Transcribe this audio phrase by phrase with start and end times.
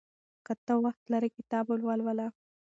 [0.45, 2.27] که ته وخت لرې کتاب ولوله.